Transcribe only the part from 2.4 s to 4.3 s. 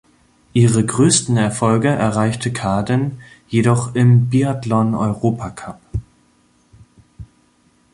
Kaden jedoch im